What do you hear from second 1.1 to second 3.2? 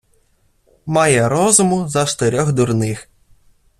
розуму за штирьох дурних.